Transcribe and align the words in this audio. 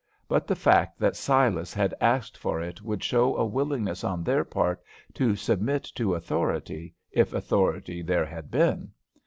But 0.27 0.47
the 0.47 0.55
fact 0.55 0.97
that 0.99 1.15
Silas 1.15 1.75
had 1.75 1.93
asked 2.01 2.35
for 2.35 2.59
it 2.59 2.81
would 2.81 3.03
show 3.03 3.35
a 3.35 3.45
willingness 3.45 4.03
on 4.03 4.23
their 4.23 4.43
part 4.43 4.81
to 5.13 5.35
submit 5.35 5.83
to 5.93 6.15
authority, 6.15 6.95
if 7.11 7.35
authority 7.35 8.01
there 8.01 8.25
had 8.25 8.49
been. 8.49 8.93